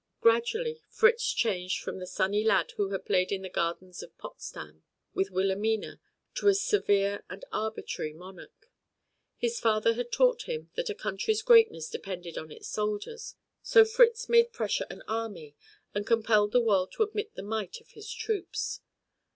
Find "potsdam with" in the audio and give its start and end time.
4.17-5.29